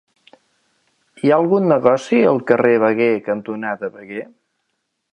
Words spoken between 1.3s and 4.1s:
ha algun negoci al carrer Veguer cantonada